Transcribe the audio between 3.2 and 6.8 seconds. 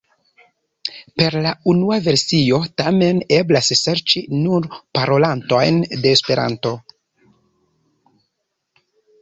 eblas serĉi nur parolantojn de Esperanto.